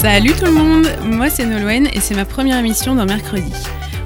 Salut 0.00 0.32
tout 0.32 0.46
le 0.46 0.52
monde, 0.52 0.86
moi 1.04 1.28
c'est 1.28 1.44
Nolwenn 1.44 1.86
et 1.92 2.00
c'est 2.00 2.14
ma 2.14 2.24
première 2.24 2.56
émission 2.56 2.94
dans 2.94 3.04
Mercredi. 3.04 3.52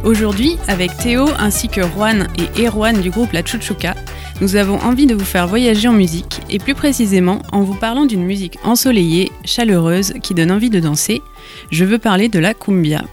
Aujourd'hui, 0.03 0.57
avec 0.67 0.97
Théo 0.97 1.29
ainsi 1.39 1.69
que 1.69 1.83
Juan 1.83 2.27
et 2.37 2.67
Erwan 2.67 3.01
du 3.01 3.11
groupe 3.11 3.31
La 3.31 3.45
Chuchuca, 3.45 3.95
nous 4.41 4.57
avons 4.57 4.81
envie 4.81 5.07
de 5.07 5.15
vous 5.15 5.25
faire 5.25 5.47
voyager 5.47 5.87
en 5.87 5.93
musique 5.93 6.41
et 6.51 6.59
plus 6.59 6.75
précisément 6.75 7.43
en 7.53 7.63
vous 7.63 7.77
parlant 7.77 8.07
d'une 8.07 8.25
musique 8.25 8.59
ensoleillée, 8.65 9.31
chaleureuse, 9.45 10.15
qui 10.21 10.35
donne 10.35 10.51
envie 10.51 10.69
de 10.69 10.81
danser. 10.81 11.23
Je 11.71 11.85
veux 11.85 11.99
parler 11.99 12.29
de 12.29 12.41
la 12.41 12.55
cumbia. 12.55 13.05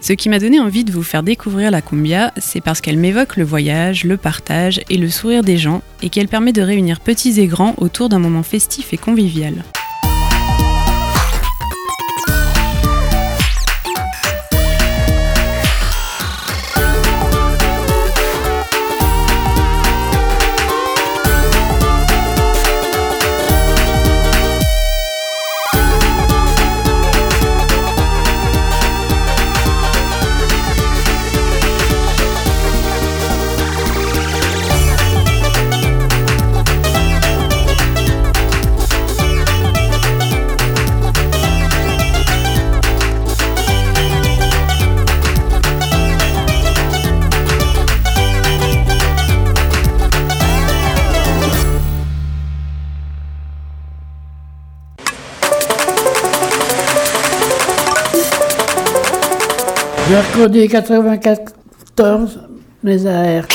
Ce 0.00 0.14
qui 0.14 0.30
m'a 0.30 0.38
donné 0.38 0.58
envie 0.58 0.84
de 0.84 0.92
vous 0.92 1.02
faire 1.02 1.22
découvrir 1.22 1.70
la 1.70 1.82
cumbia, 1.82 2.32
c'est 2.38 2.62
parce 2.62 2.80
qu'elle 2.80 2.96
m'évoque 2.96 3.36
le 3.36 3.44
voyage, 3.44 4.04
le 4.04 4.16
partage 4.16 4.80
et 4.88 4.96
le 4.96 5.10
sourire 5.10 5.42
des 5.42 5.58
gens 5.58 5.82
et 6.00 6.08
qu'elle 6.08 6.28
permet 6.28 6.54
de 6.54 6.62
réunir 6.62 7.00
petits 7.00 7.38
et 7.42 7.46
grands 7.46 7.74
autour 7.76 8.08
d'un 8.08 8.20
moment 8.20 8.42
festif 8.42 8.94
et 8.94 8.98
convivial. 8.98 9.64
Mercredi 60.36 60.68
94, 60.68 62.40
mes 62.82 63.06
AR. 63.06 63.48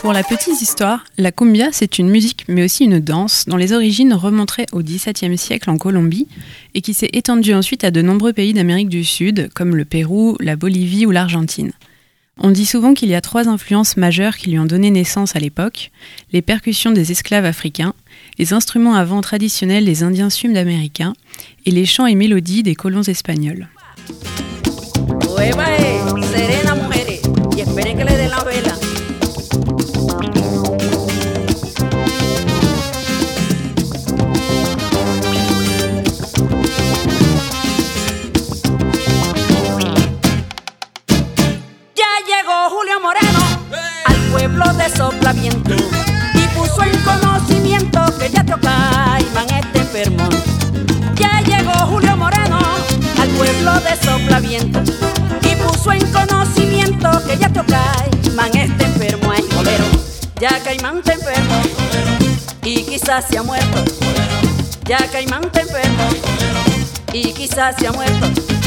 Pour 0.00 0.14
la 0.14 0.22
petite 0.22 0.62
histoire, 0.62 1.04
la 1.18 1.30
cumbia, 1.30 1.68
c'est 1.72 1.98
une 1.98 2.08
musique 2.08 2.46
mais 2.48 2.64
aussi 2.64 2.84
une 2.84 3.00
danse 3.00 3.44
dont 3.46 3.58
les 3.58 3.74
origines 3.74 4.14
remonteraient 4.14 4.64
au 4.72 4.82
XVIIe 4.82 5.36
siècle 5.36 5.68
en 5.68 5.76
Colombie 5.76 6.26
et 6.74 6.80
qui 6.80 6.94
s'est 6.94 7.10
étendue 7.12 7.52
ensuite 7.52 7.84
à 7.84 7.90
de 7.90 8.00
nombreux 8.00 8.32
pays 8.32 8.54
d'Amérique 8.54 8.88
du 8.88 9.04
Sud, 9.04 9.50
comme 9.54 9.76
le 9.76 9.84
Pérou, 9.84 10.38
la 10.40 10.56
Bolivie 10.56 11.04
ou 11.04 11.10
l'Argentine. 11.10 11.72
On 12.40 12.50
dit 12.50 12.66
souvent 12.66 12.94
qu'il 12.94 13.08
y 13.08 13.14
a 13.14 13.20
trois 13.20 13.48
influences 13.48 13.96
majeures 13.96 14.36
qui 14.36 14.50
lui 14.50 14.58
ont 14.58 14.64
donné 14.64 14.90
naissance 14.90 15.34
à 15.34 15.40
l'époque, 15.40 15.90
les 16.32 16.42
percussions 16.42 16.92
des 16.92 17.10
esclaves 17.10 17.44
africains, 17.44 17.94
les 18.38 18.52
instruments 18.52 18.94
à 18.94 19.04
vent 19.04 19.20
traditionnels 19.20 19.84
des 19.84 20.02
Indiens 20.02 20.30
sud-américains 20.30 21.14
et 21.66 21.70
les 21.72 21.84
chants 21.84 22.06
et 22.06 22.14
mélodies 22.14 22.62
des 22.62 22.76
colons 22.76 23.02
espagnols. 23.02 23.68
Caimán 57.68 58.56
este 58.56 58.84
enfermo. 58.84 59.30
Ay, 59.30 59.44
bolero, 59.54 59.84
ya 60.40 60.58
Caimán 60.62 60.98
está 60.98 61.12
enfermo 61.12 61.54
y 62.62 62.82
quizás 62.82 63.26
se 63.28 63.38
ha 63.38 63.42
muerto. 63.42 63.84
Ya 64.84 64.98
Caimán 65.10 65.44
está 65.44 65.60
enfermo 65.60 66.04
y 67.12 67.32
quizás 67.32 67.76
se 67.78 67.86
ha 67.86 67.92
muerto. 67.92 68.57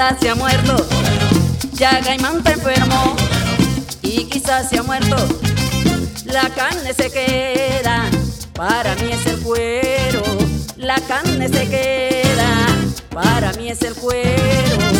Quizás 0.00 0.20
se 0.20 0.30
ha 0.30 0.34
muerto. 0.34 0.76
Ya 1.74 2.00
Caimán 2.00 2.38
está 2.38 2.52
enfermo 2.52 3.16
y 4.00 4.24
quizás 4.24 4.70
se 4.70 4.78
ha 4.78 4.82
muerto. 4.82 5.14
La 6.24 6.48
carne 6.48 6.94
se 6.94 7.10
queda, 7.10 8.08
para 8.54 8.94
mí 8.94 9.10
es 9.12 9.26
el 9.26 9.38
cuero. 9.40 10.22
La 10.78 10.98
carne 11.00 11.50
se 11.50 11.68
queda, 11.68 12.66
para 13.10 13.52
mí 13.52 13.68
es 13.68 13.82
el 13.82 13.94
cuero. 13.94 14.99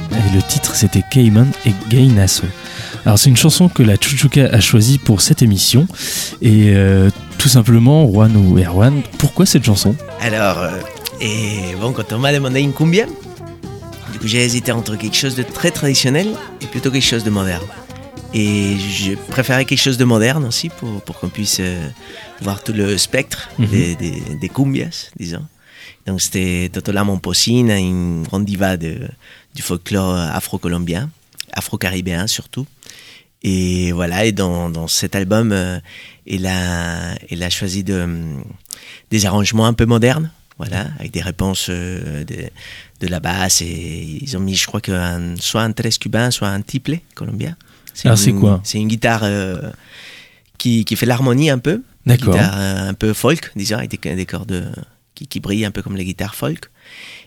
le 0.33 0.41
titre 0.41 0.75
c'était 0.75 1.03
Cayman 1.09 1.49
et 1.65 1.73
Gainasso. 1.89 2.43
Alors 3.05 3.17
c'est 3.19 3.29
une 3.29 3.37
chanson 3.37 3.69
que 3.69 3.83
la 3.83 3.95
Chuchuka 3.95 4.45
a 4.45 4.59
choisie 4.59 4.97
pour 4.97 5.21
cette 5.21 5.41
émission 5.41 5.87
et 6.41 6.71
euh, 6.75 7.09
tout 7.37 7.49
simplement 7.49 8.07
Juan 8.11 8.35
ou 8.35 8.57
Erwan, 8.59 9.01
pourquoi 9.17 9.45
cette 9.45 9.63
chanson? 9.63 9.95
Alors, 10.21 10.59
euh, 10.59 10.71
et 11.19 11.75
bon, 11.79 11.91
quand 11.93 12.13
on 12.13 12.19
m'a 12.19 12.31
demandé 12.31 12.61
une 12.61 12.73
cumbia, 12.73 13.05
du 14.13 14.19
coup 14.19 14.27
j'ai 14.27 14.43
hésité 14.43 14.71
entre 14.71 14.95
quelque 14.95 15.15
chose 15.17 15.35
de 15.35 15.43
très 15.43 15.71
traditionnel 15.71 16.27
et 16.61 16.65
plutôt 16.67 16.91
quelque 16.91 17.03
chose 17.05 17.23
de 17.23 17.29
moderne. 17.31 17.63
Et 18.33 18.77
je 18.77 19.13
préférais 19.29 19.65
quelque 19.65 19.79
chose 19.81 19.97
de 19.97 20.05
moderne 20.05 20.45
aussi 20.45 20.69
pour, 20.69 21.01
pour 21.01 21.19
qu'on 21.19 21.27
puisse 21.27 21.57
euh, 21.59 21.87
voir 22.41 22.63
tout 22.63 22.71
le 22.73 22.97
spectre 22.97 23.49
Mhm. 23.59 23.67
des, 23.67 23.95
des, 23.95 24.23
des 24.39 24.49
cumbias, 24.49 25.09
disons. 25.19 25.45
Donc 26.07 26.21
c'était 26.21 26.69
Totola 26.71 27.03
Momposina, 27.03 27.77
une 27.77 28.23
grande 28.23 28.45
diva 28.45 28.77
de, 28.77 28.99
du 29.55 29.61
folklore 29.61 30.15
afro-colombien, 30.15 31.09
afro-caribéen 31.53 32.27
surtout. 32.27 32.65
Et 33.43 33.91
voilà, 33.91 34.25
et 34.25 34.31
dans, 34.31 34.69
dans 34.69 34.87
cet 34.87 35.15
album, 35.15 35.51
euh, 35.51 35.79
il, 36.27 36.45
a, 36.45 37.15
il 37.31 37.41
a 37.41 37.49
choisi 37.49 37.83
de, 37.83 38.01
hum, 38.01 38.43
des 39.09 39.25
arrangements 39.25 39.65
un 39.65 39.73
peu 39.73 39.85
modernes, 39.85 40.31
voilà, 40.59 40.89
avec 40.99 41.11
des 41.11 41.21
réponses 41.21 41.67
euh, 41.69 42.23
de, 42.23 42.49
de 42.99 43.07
la 43.07 43.19
basse. 43.19 43.61
Et 43.63 44.19
ils 44.21 44.37
ont 44.37 44.41
mis, 44.41 44.55
je 44.55 44.67
crois, 44.67 44.79
que 44.79 44.91
un- 44.91 45.35
soit 45.37 45.63
un 45.63 45.71
tres 45.71 45.97
cubain, 45.99 46.29
soit 46.29 46.49
un 46.49 46.61
tiple 46.61 46.99
colombien. 47.15 47.57
Ah, 48.05 48.15
c'est 48.15 48.31
quoi? 48.31 48.61
C'est 48.63 48.77
une 48.77 48.87
guitare 48.87 49.21
euh, 49.23 49.71
qui, 50.59 50.85
qui 50.85 50.95
fait 50.95 51.07
l'harmonie 51.07 51.49
un 51.49 51.57
peu. 51.57 51.81
D'accord. 52.05 52.35
Guitare 52.35 52.55
euh, 52.59 52.89
un 52.89 52.93
peu 52.93 53.11
folk, 53.13 53.51
disons, 53.55 53.77
avec 53.77 53.89
des, 53.89 54.15
des 54.15 54.25
cordes 54.27 54.51
euh, 54.51 54.71
qui, 55.15 55.25
qui 55.25 55.39
brillent 55.39 55.65
un 55.65 55.71
peu 55.71 55.81
comme 55.81 55.97
les 55.97 56.05
guitares 56.05 56.35
folk. 56.35 56.69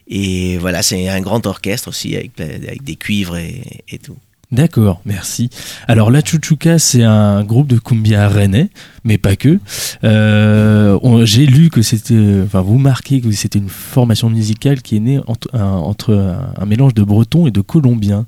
Et 0.09 0.59
voilà, 0.59 0.83
c'est 0.83 1.09
un 1.09 1.21
grand 1.21 1.47
orchestre 1.47 1.89
aussi, 1.89 2.17
avec, 2.17 2.33
des 2.37 2.97
cuivres 2.97 3.37
et, 3.37 3.99
tout. 4.03 4.17
D'accord, 4.53 5.01
merci. 5.05 5.51
Alors 5.89 6.11
la 6.11 6.23
Chuchuca, 6.23 6.79
c'est 6.79 7.03
un 7.03 7.43
groupe 7.43 7.67
de 7.67 7.79
cumbia 7.79 8.29
rennais, 8.29 8.69
mais 9.05 9.19
pas 9.19 9.37
que. 9.37 9.59
Euh, 10.03 10.99
J'ai 11.27 11.47
lu 11.47 11.71
que 11.71 11.83
c'était, 11.83 12.41
enfin 12.45 12.61
vous 12.63 12.79
marquez 12.79 13.21
que 13.21 13.31
c'était 13.33 13.59
une 13.59 13.69
formation 13.69 14.31
musicale 14.31 14.83
qui 14.83 14.97
est 14.97 15.01
née 15.01 15.21
entre 15.27 15.49
un, 15.55 15.65
entre 15.65 16.15
un, 16.15 16.53
un 16.61 16.67
mélange 16.67 16.95
de 16.95 17.03
breton 17.05 17.47
et 17.47 17.51
de 17.51 17.61
colombien. 17.61 18.27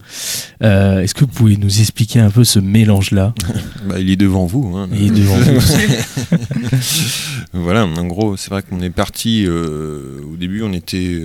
Euh, 0.62 1.00
Est-ce 1.00 1.14
que 1.14 1.20
vous 1.20 1.26
pouvez 1.32 1.56
nous 1.56 1.80
expliquer 1.80 2.20
un 2.20 2.30
peu 2.30 2.44
ce 2.44 2.58
mélange-là? 2.58 3.34
Bah, 3.88 4.00
il 4.00 4.10
est 4.10 4.16
devant 4.16 4.46
vous. 4.46 4.76
hein. 4.76 4.88
Et 4.98 5.10
devant 5.10 5.36
vous. 5.36 5.60
Voilà, 7.52 7.86
en 7.86 8.04
gros, 8.06 8.36
c'est 8.36 8.50
vrai 8.50 8.62
qu'on 8.62 8.80
est 8.80 8.90
parti. 8.90 9.44
euh, 9.46 10.20
au 10.32 10.36
début, 10.36 10.62
on 10.62 10.72
était 10.72 11.22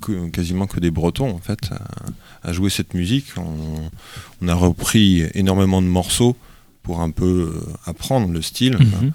que- 0.00 0.28
quasiment 0.30 0.66
que 0.66 0.80
des 0.80 0.90
Bretons 0.90 1.30
en 1.30 1.38
fait 1.38 1.58
à, 2.42 2.48
à 2.48 2.52
jouer 2.52 2.70
cette 2.70 2.94
musique. 2.94 3.26
On, 3.36 3.44
on 4.42 4.48
a 4.48 4.54
repris 4.54 5.22
énormément 5.34 5.80
de 5.82 5.86
morceaux 5.86 6.36
pour 6.82 7.00
un 7.00 7.10
peu 7.10 7.54
euh, 7.54 7.72
apprendre 7.86 8.32
le 8.32 8.42
style. 8.42 8.76
Mhm. 8.78 9.12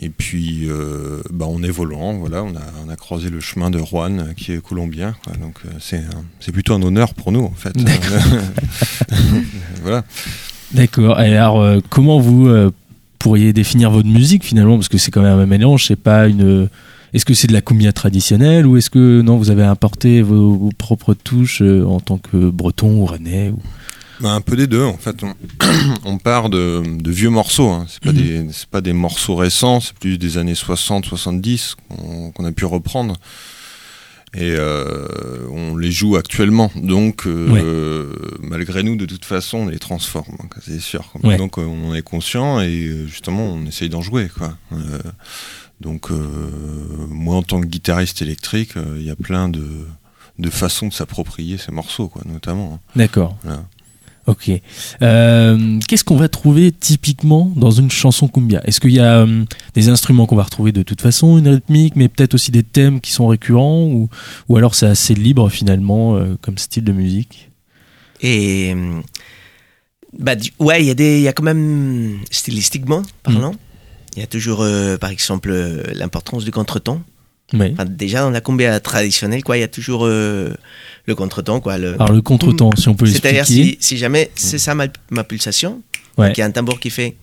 Et 0.00 0.10
puis, 0.10 0.68
euh, 0.68 1.22
bah, 1.30 1.46
en 1.46 1.60
évoluant, 1.62 2.18
voilà, 2.18 2.44
on 2.44 2.54
a, 2.54 2.62
on 2.86 2.88
a 2.88 2.94
croisé 2.94 3.30
le 3.30 3.40
chemin 3.40 3.68
de 3.68 3.78
Juan, 3.78 4.20
euh, 4.20 4.32
qui 4.32 4.52
est 4.52 4.62
colombien. 4.62 5.16
quoi. 5.24 5.34
donc, 5.34 5.60
c'est 5.80 6.52
plutôt 6.52 6.74
un 6.74 6.82
honneur 6.82 7.14
pour 7.14 7.32
nous, 7.32 7.42
en 7.42 7.54
fait. 7.54 7.74
voilà. 9.82 10.04
D'accord. 10.72 11.20
Et 11.20 11.36
alors, 11.36 11.60
euh, 11.60 11.80
comment 11.88 12.20
vous 12.20 12.46
euh, 12.46 12.70
pourriez 13.18 13.52
définir 13.52 13.90
votre 13.90 14.08
musique 14.08 14.44
finalement? 14.44 14.76
Parce 14.76 14.88
que 14.88 14.98
c'est 14.98 15.10
quand 15.10 15.22
même 15.22 15.38
un 15.38 15.46
mélange, 15.46 15.86
c'est 15.86 15.96
pas 15.96 16.28
une. 16.28 16.68
Est-ce 17.14 17.24
que 17.24 17.32
c'est 17.32 17.46
de 17.46 17.54
la 17.54 17.62
cumbia 17.62 17.92
traditionnelle 17.92 18.66
ou 18.66 18.76
est-ce 18.76 18.90
que 18.90 19.22
non, 19.22 19.38
vous 19.38 19.50
avez 19.50 19.64
apporté 19.64 20.20
vos, 20.20 20.54
vos 20.54 20.70
propres 20.76 21.14
touches 21.14 21.62
en 21.62 22.00
tant 22.00 22.18
que 22.18 22.50
breton 22.50 23.00
ou 23.00 23.06
rennais 23.06 23.48
ou... 23.48 23.58
Bah, 24.20 24.32
un 24.32 24.40
peu 24.40 24.56
des 24.56 24.66
deux, 24.66 24.82
en 24.84 24.96
fait. 24.98 25.22
On, 25.22 25.34
on 26.04 26.18
part 26.18 26.48
de, 26.50 26.82
de 26.86 27.10
vieux 27.10 27.30
morceaux. 27.30 27.68
Hein. 27.70 27.86
C'est 27.88 28.02
pas, 28.02 28.12
Mhm. 28.12 28.50
pas 28.70 28.80
des 28.80 28.92
morceaux 28.92 29.36
récents, 29.36 29.80
c'est 29.80 29.94
plus 29.94 30.18
des 30.18 30.38
années 30.38 30.54
60, 30.54 31.04
70 31.04 31.76
qu'on, 32.34 32.44
a 32.44 32.52
pu 32.52 32.64
reprendre. 32.64 33.14
Et 34.34 34.52
euh, 34.56 35.08
on 35.50 35.76
les 35.76 35.90
joue 35.90 36.16
actuellement. 36.16 36.70
Donc, 36.76 37.26
euh, 37.26 38.12
malgré 38.40 38.82
nous, 38.82 38.94
de 38.96 39.06
toute 39.06 39.24
façon, 39.24 39.58
on 39.58 39.66
les 39.68 39.78
transforme, 39.78 40.34
hein, 40.42 40.48
c'est 40.62 40.80
sûr. 40.80 41.10
Ouais. 41.22 41.38
Donc, 41.38 41.56
euh, 41.58 41.62
on 41.62 41.90
en 41.90 41.94
est 41.94 42.02
conscient 42.02 42.60
et 42.60 42.66
euh, 42.88 43.06
justement, 43.06 43.44
on 43.46 43.64
essaye 43.64 43.88
d'en 43.88 44.02
jouer. 44.02 44.28
Quoi. 44.28 44.54
Euh, 44.72 44.98
donc, 45.80 46.10
euh, 46.10 46.18
moi, 47.08 47.36
en 47.36 47.42
tant 47.42 47.60
que 47.60 47.66
guitariste 47.66 48.20
électrique, 48.20 48.72
il 48.96 49.02
y 49.02 49.10
a 49.10 49.16
plein 49.16 49.48
de, 49.48 49.64
de 50.38 50.50
façons 50.50 50.88
de 50.88 50.92
s'approprier 50.92 51.56
ces 51.56 51.72
morceaux, 51.72 52.08
quoi, 52.08 52.20
notamment. 52.26 52.74
hein. 52.74 52.90
D'accord. 52.96 53.38
Voilà. 53.44 53.64
Ok. 54.28 54.50
Euh, 55.02 55.78
Qu'est-ce 55.88 56.04
qu'on 56.04 56.16
va 56.16 56.28
trouver 56.28 56.70
typiquement 56.70 57.50
dans 57.56 57.70
une 57.70 57.90
chanson 57.90 58.28
cumbia? 58.28 58.60
Est-ce 58.64 58.78
qu'il 58.78 58.92
y 58.92 59.00
a 59.00 59.22
euh, 59.22 59.44
des 59.74 59.88
instruments 59.88 60.26
qu'on 60.26 60.36
va 60.36 60.42
retrouver 60.42 60.70
de 60.70 60.82
toute 60.82 61.00
façon, 61.00 61.38
une 61.38 61.48
rythmique, 61.48 61.96
mais 61.96 62.08
peut-être 62.08 62.34
aussi 62.34 62.50
des 62.50 62.62
thèmes 62.62 63.00
qui 63.00 63.10
sont 63.10 63.26
récurrents 63.26 63.84
ou, 63.84 64.10
ou 64.50 64.56
alors 64.58 64.74
c'est 64.74 64.86
assez 64.86 65.14
libre 65.14 65.48
finalement 65.48 66.16
euh, 66.16 66.36
comme 66.42 66.58
style 66.58 66.84
de 66.84 66.92
musique? 66.92 67.50
Et 68.20 68.72
hum, 68.72 69.02
bah, 70.18 70.36
du- 70.36 70.52
ouais, 70.58 70.82
il 70.82 70.86
y 70.86 70.90
a 70.90 70.94
des, 70.94 71.20
y 71.22 71.28
a 71.28 71.32
quand 71.32 71.42
même 71.44 72.18
stylistiquement 72.30 73.02
parlant, 73.22 73.54
il 74.14 74.20
y 74.20 74.22
a 74.22 74.26
toujours, 74.26 74.60
euh, 74.60 74.98
par 74.98 75.08
exemple, 75.10 75.50
l'importance 75.94 76.44
du 76.44 76.50
contretemps. 76.50 77.00
Oui. 77.54 77.70
Enfin, 77.72 77.84
déjà 77.86 78.20
dans 78.20 78.30
la 78.30 78.40
cumbia 78.40 78.78
traditionnelle, 78.80 79.42
quoi, 79.42 79.56
il 79.56 79.60
y 79.60 79.64
a 79.64 79.68
toujours 79.68 80.04
euh, 80.06 80.52
le 81.06 81.14
contretemps, 81.14 81.60
quoi. 81.60 81.78
Le, 81.78 81.94
Alors 81.94 82.12
le 82.12 82.20
contretemps, 82.20 82.70
si 82.76 82.88
on 82.88 82.94
peut 82.94 83.06
C'est-à-dire 83.06 83.40
l'expliquer. 83.40 83.78
si, 83.80 83.88
si 83.94 83.96
jamais 83.96 84.30
c'est 84.34 84.58
ça 84.58 84.74
ma, 84.74 84.86
ma 85.10 85.24
pulsation, 85.24 85.82
Ouais. 86.18 86.32
il 86.32 86.38
y 86.38 86.42
a 86.42 86.46
un 86.46 86.50
tambour 86.50 86.78
qui 86.80 86.90
fait. 86.90 87.16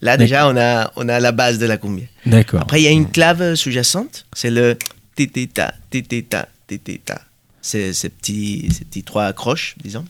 Là 0.00 0.16
déjà 0.16 0.48
on 0.48 0.56
a 0.56 0.90
on 0.96 1.08
a 1.08 1.20
la 1.20 1.32
base 1.32 1.58
de 1.58 1.66
la 1.66 1.76
cumbia. 1.76 2.06
D'accord. 2.24 2.62
Après 2.62 2.80
il 2.80 2.84
y 2.84 2.88
a 2.88 2.90
une 2.90 3.10
clave 3.10 3.54
sous-jacente, 3.54 4.24
c'est 4.32 4.50
le 4.50 4.76
titita 5.14 5.74
titita 5.90 6.48
titita. 6.66 7.20
C'est 7.60 7.92
ces 7.92 8.08
petits 8.08 8.68
ces 8.72 8.84
petits 8.86 9.02
trois 9.02 9.26
accroches 9.26 9.74
disons. 9.82 10.04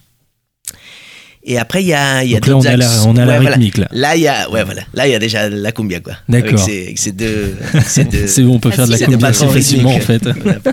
Et 1.50 1.56
après 1.58 1.82
il 1.82 1.86
y 1.88 1.94
a 1.94 2.22
y 2.24 2.36
a 2.36 2.40
Donc 2.40 2.46
là, 2.48 2.56
on 2.58 2.60
a 2.74 2.76
la- 2.76 2.86
axes. 2.90 3.04
on 3.06 3.16
a 3.16 3.24
la 3.24 3.32
Ouais, 3.32 3.40
voilà. 3.40 3.56
rythmique, 3.56 3.78
là. 3.78 3.88
Là 3.90 4.14
il 4.16 4.22
y 4.22 4.28
a 4.28 4.50
ouais 4.50 4.64
voilà 4.64 4.82
là 4.92 5.06
il 5.08 5.12
y 5.12 5.14
a 5.14 5.18
déjà 5.18 5.48
la 5.48 5.72
cumbia 5.72 6.00
quoi. 6.00 6.12
D'accord. 6.28 6.62
Avec 6.62 6.98
ces, 6.98 7.12
deux 7.12 7.56
ces 7.86 8.04
deux 8.04 8.26
C'est 8.26 8.42
bon, 8.42 8.56
on 8.56 8.60
peut 8.60 8.68
Ah, 8.72 8.76
faire 8.76 8.86
de 8.86 8.92
la 8.92 8.98
cumbia 8.98 9.32
facilement 9.32 9.94
en 9.94 10.00
fait. 10.00 10.22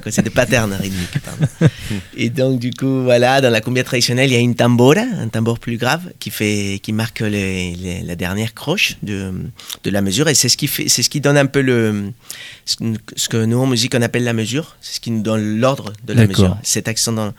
C'est 0.10 0.22
des 0.24 0.30
patterns 0.30 0.74
rythmiques. 0.74 1.20
pardon. 1.24 1.48
Et 2.18 2.30
donc, 2.30 2.60
du 2.60 2.72
coup, 2.72 3.04
voilà, 3.04 3.40
dans 3.42 3.50
la 3.50 3.62
cumbia 3.62 3.84
traditionnelle, 3.84 4.30
il 4.30 4.34
y 4.34 4.38
a 4.38 4.40
une 4.40 4.56
tambora, 4.56 5.02
un 5.20 5.28
tambour 5.28 5.60
plus 5.60 5.78
grave, 5.78 6.02
qui, 6.20 6.30
fait, 6.30 6.80
qui 6.82 6.92
marque 6.94 7.20
les- 7.22 7.76
les- 7.76 8.02
la 8.04 8.16
dernière 8.16 8.54
croche 8.54 8.96
de, 9.04 9.32
de 9.84 9.90
la 9.90 10.02
mesure. 10.02 10.28
Et 10.30 10.34
c'est 10.34 10.50
ce, 10.50 10.58
qui 10.58 10.68
fait, 10.68 10.88
c'est 10.90 11.04
ce 11.04 11.10
qui 11.10 11.20
donne 11.22 11.38
un 11.38 11.46
peu 11.46 11.62
le, 11.62 12.12
ce 12.66 13.28
que- 13.30 13.46
nous, 13.46 13.58
en 13.60 13.68
musique, 13.68 13.94
on 13.96 14.02
appelle 14.02 14.24
la 14.24 14.34
mesure. 14.34 14.76
C'est 14.82 14.96
ce 14.96 15.00
qui 15.00 15.12
nous 15.12 15.22
donne 15.22 15.60
l'ordre 15.60 15.94
de 16.08 16.14
la 16.14 16.26
mesure. 16.28 16.58
Cet 16.64 16.88
accent 16.88 17.12
dans, 17.14 17.34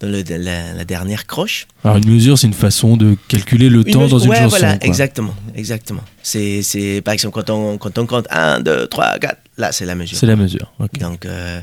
dans 0.00 0.08
le- 0.08 0.22
la, 0.28 0.72
la 0.74 0.84
dernière 0.84 1.26
croche. 1.26 1.66
Alors 1.84 1.96
une 1.96 2.08
mesure, 2.10 2.38
c'est 2.38 2.46
une 2.46 2.52
façon 2.52 2.96
de 2.96 3.16
calculer 3.28 3.68
le 3.68 3.84
temps 3.84 4.06
dans 4.08 4.18
une 4.18 4.30
ouais, 4.30 4.36
chanson. 4.36 4.48
voilà, 4.58 4.76
quoi. 4.78 4.86
exactement. 4.86 5.34
exactement. 5.54 6.02
C'est, 6.22 6.62
c'est, 6.62 7.00
par 7.02 7.14
exemple, 7.14 7.34
quand 7.34 7.50
on, 7.50 7.78
quand 7.78 7.98
on 7.98 8.06
compte 8.06 8.26
1, 8.30 8.60
2, 8.60 8.86
3, 8.86 9.18
4, 9.18 9.36
là, 9.58 9.72
c'est 9.72 9.86
la 9.86 9.94
mesure. 9.94 10.16
C'est 10.18 10.26
la 10.26 10.36
mesure. 10.36 10.72
Donc, 11.00 11.24
euh, 11.26 11.60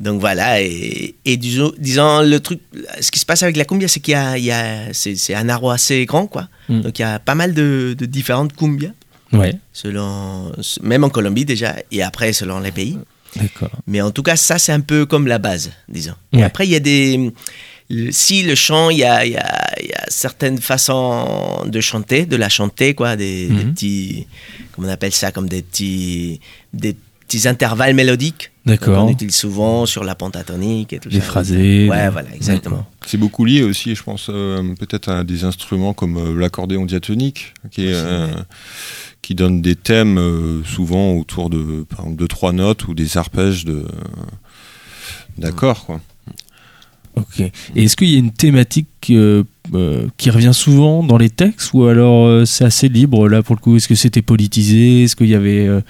donc 0.00 0.20
voilà, 0.20 0.60
et, 0.62 1.14
et 1.24 1.36
disons, 1.36 1.72
disons, 1.78 2.22
le 2.22 2.40
truc, 2.40 2.60
ce 3.00 3.10
qui 3.10 3.18
se 3.20 3.26
passe 3.26 3.42
avec 3.42 3.56
la 3.56 3.64
cumbia, 3.64 3.86
c'est 3.88 4.00
qu'il 4.00 4.12
y 4.12 4.16
a, 4.16 4.36
il 4.36 4.44
y 4.44 4.50
a 4.50 4.92
c'est, 4.92 5.14
c'est 5.16 5.34
un 5.34 5.48
arbre 5.48 5.70
assez 5.70 6.04
grand, 6.06 6.26
quoi. 6.26 6.48
Mm. 6.68 6.80
Donc 6.80 6.98
il 6.98 7.02
y 7.02 7.04
a 7.04 7.18
pas 7.20 7.34
mal 7.36 7.54
de, 7.54 7.94
de 7.96 8.06
différentes 8.06 8.54
cumbias, 8.56 8.90
Ouais, 9.32 9.54
selon, 9.72 10.52
même 10.82 11.04
en 11.04 11.08
Colombie 11.08 11.44
déjà, 11.44 11.74
et 11.90 12.02
après 12.02 12.32
selon 12.34 12.60
les 12.60 12.70
pays. 12.72 12.98
d'accord. 13.36 13.70
Mais 13.86 14.00
en 14.02 14.10
tout 14.10 14.22
cas, 14.22 14.36
ça, 14.36 14.58
c'est 14.58 14.72
un 14.72 14.80
peu 14.80 15.06
comme 15.06 15.26
la 15.26 15.38
base, 15.38 15.70
disons. 15.88 16.14
Et 16.32 16.42
après, 16.42 16.66
il 16.66 16.70
y 16.70 16.76
a 16.76 16.80
des. 16.80 17.32
Si 18.10 18.42
le 18.42 18.54
chant, 18.54 18.90
il 18.90 18.98
y 18.98 19.04
a, 19.04 19.24
il 19.26 19.32
y, 19.32 19.36
a, 19.36 19.72
il 19.80 19.88
y 19.88 19.92
a 19.92 20.04
certaines 20.08 20.58
façons 20.60 21.64
de 21.66 21.80
chanter, 21.80 22.24
de 22.26 22.36
la 22.36 22.48
chanter, 22.48 22.94
quoi. 22.94 23.16
Des, 23.16 23.48
des 23.48 23.64
Mhm. 23.64 23.74
petits. 23.74 24.26
Comment 24.72 24.88
on 24.88 24.90
appelle 24.90 25.12
ça 25.12 25.30
Comme 25.32 25.48
des 25.48 25.62
petits. 25.62 26.40
Des 26.72 26.96
petits 27.26 27.46
intervalles 27.48 27.94
mélodiques. 27.94 28.50
D'accord. 28.66 29.06
On 29.06 29.08
utilise 29.10 29.34
souvent 29.34 29.86
sur 29.86 30.04
la 30.04 30.14
pentatonique 30.14 30.92
et 30.92 30.98
tout 31.00 31.08
Les 31.08 31.20
ça. 31.20 31.26
phrasés. 31.26 31.88
Ouais, 31.88 32.08
voilà, 32.10 32.28
exactement. 32.34 32.86
C'est 33.06 33.16
beaucoup 33.16 33.44
lié 33.44 33.62
aussi, 33.62 33.94
je 33.94 34.02
pense, 34.02 34.26
euh, 34.28 34.74
peut-être 34.78 35.08
à 35.08 35.24
des 35.24 35.44
instruments 35.44 35.94
comme 35.94 36.16
euh, 36.18 36.38
l'accordéon 36.38 36.84
diatonique, 36.84 37.54
qui, 37.70 37.86
est, 37.86 37.94
euh, 37.94 38.28
qui 39.22 39.34
donne 39.34 39.62
des 39.62 39.74
thèmes 39.76 40.62
souvent 40.64 41.14
autour 41.14 41.50
de, 41.50 41.84
par 41.88 42.00
exemple, 42.00 42.20
de 42.20 42.26
trois 42.26 42.52
notes 42.52 42.86
ou 42.86 42.94
des 42.94 43.16
arpèges 43.16 43.64
de 43.64 43.84
d'accords. 45.38 45.84
Quoi. 45.86 46.00
Ok. 47.16 47.40
Et 47.40 47.84
est-ce 47.84 47.96
qu'il 47.96 48.08
y 48.10 48.16
a 48.16 48.18
une 48.18 48.32
thématique 48.32 48.88
euh, 49.10 49.44
euh, 49.74 50.06
qui 50.16 50.30
revient 50.30 50.52
souvent 50.54 51.02
dans 51.02 51.18
les 51.18 51.28
textes 51.28 51.72
ou 51.74 51.84
alors 51.84 52.26
euh, 52.26 52.44
c'est 52.46 52.64
assez 52.64 52.88
libre 52.88 53.28
là 53.28 53.42
pour 53.42 53.54
le 53.54 53.60
coup? 53.60 53.76
Est-ce 53.76 53.86
que 53.88 53.94
c'était 53.94 54.22
politisé? 54.22 55.02
Est-ce 55.04 55.14
qu'il 55.16 55.28
y 55.28 55.34
avait 55.34 55.66
euh, 55.66 55.80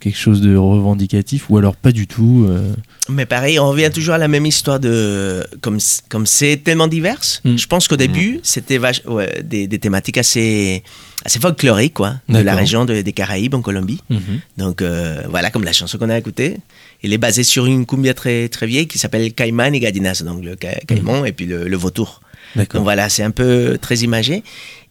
quelque 0.00 0.16
chose 0.16 0.40
de 0.40 0.56
revendicatif 0.56 1.50
ou 1.50 1.58
alors 1.58 1.76
pas 1.76 1.92
du 1.92 2.06
tout 2.06 2.46
euh? 2.48 2.72
Mais 3.10 3.26
pareil, 3.26 3.58
on 3.58 3.68
revient 3.70 3.90
toujours 3.92 4.14
à 4.14 4.18
la 4.18 4.28
même 4.28 4.46
histoire 4.46 4.78
de. 4.80 5.44
Comme 5.60 5.78
comme 6.08 6.26
c'est 6.26 6.58
tellement 6.64 6.86
divers, 6.88 7.20
Mm. 7.44 7.56
je 7.56 7.66
pense 7.66 7.88
qu'au 7.88 7.96
début, 7.96 8.40
c'était 8.42 8.78
ouais, 8.78 9.42
des, 9.42 9.66
des 9.66 9.78
thématiques 9.78 10.16
assez, 10.18 10.82
assez 11.24 11.38
folkloriques, 11.40 11.94
quoi, 11.94 12.14
de 12.28 12.38
la 12.38 12.54
région 12.54 12.84
de- 12.84 13.02
des 13.02 13.12
Caraïbes 13.12 13.54
en 13.54 13.62
Colombie. 13.62 14.00
Mhm. 14.10 14.20
Donc 14.58 14.80
euh, 14.80 15.22
voilà, 15.28 15.50
comme 15.50 15.64
la 15.64 15.72
chanson 15.72 15.98
qu'on 15.98 16.08
a 16.08 16.16
écoutée. 16.18 16.56
Elle 17.02 17.12
est 17.12 17.18
basée 17.18 17.42
sur 17.44 17.66
une 17.66 17.86
cumbia 17.86 18.14
très, 18.14 18.48
très 18.48 18.66
vieille 18.66 18.86
qui 18.86 18.98
s'appelle 18.98 19.32
Caïman 19.32 19.74
et 19.74 19.80
Gadinas, 19.80 20.22
donc 20.24 20.44
le 20.44 20.56
ca- 20.60 20.80
caïman 20.86 21.24
et 21.24 21.32
puis 21.32 21.46
le, 21.46 21.66
le 21.68 21.76
vautour. 21.76 22.20
Donc 22.56 22.74
voilà, 22.76 23.08
c'est 23.08 23.22
un 23.22 23.30
peu 23.30 23.78
très 23.80 23.98
imagé. 23.98 24.42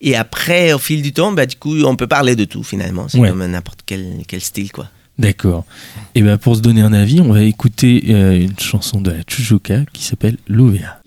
Et 0.02 0.16
après, 0.16 0.72
au 0.74 0.80
fil 0.80 1.02
du 1.02 1.12
temps, 1.12 1.32
bah, 1.34 1.46
du 1.46 1.58
coup, 1.58 1.76
on 1.84 1.96
peut 1.98 2.08
parler 2.08 2.36
de 2.38 2.46
tout 2.46 2.64
finalement. 2.64 3.08
C'est 3.10 3.18
Ouais. 3.20 3.30
comme 3.30 3.46
n'importe 3.46 3.82
quel, 3.86 4.06
quel 4.28 4.40
style, 4.42 4.72
quoi. 4.72 4.88
D'accord. 5.18 5.66
Et 6.16 6.22
ben 6.22 6.38
pour 6.38 6.56
se 6.56 6.62
donner 6.62 6.80
un 6.82 6.94
avis, 6.94 7.20
on 7.20 7.34
va 7.34 7.44
écouter 7.44 8.06
euh, 8.10 8.40
une 8.40 8.58
chanson 8.58 9.02
de 9.02 9.12
la 9.12 9.18
Chuchoka 9.28 9.82
qui 9.92 10.04
s'appelle 10.04 10.38
Louvea. 10.48 11.02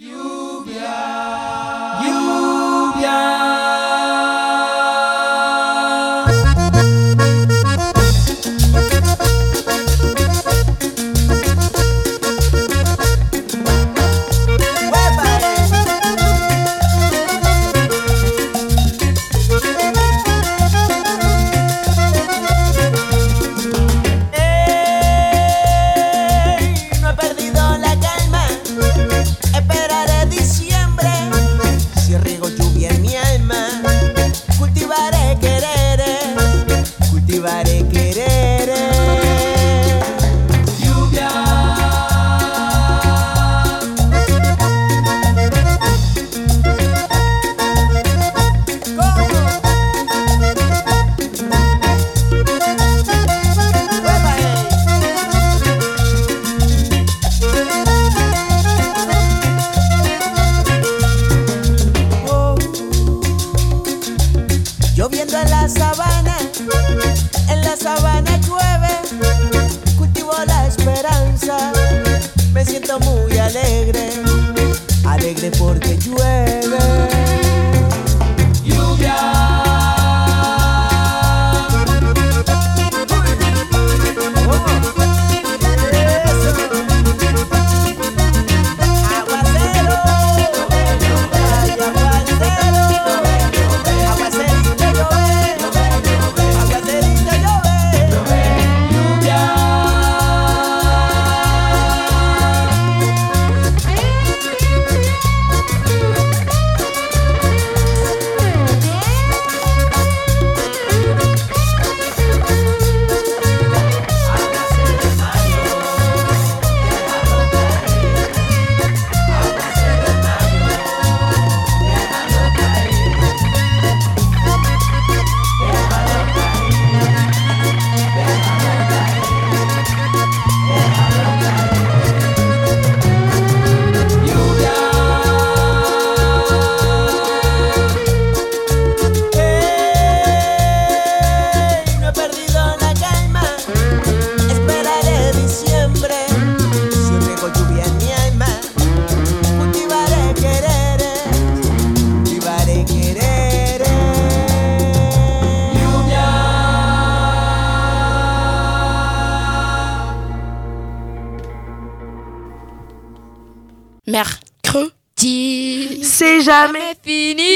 Mercredi. 164.13 166.01
C'est 166.03 166.43
jamais 166.43 166.95
fini. 167.03 167.43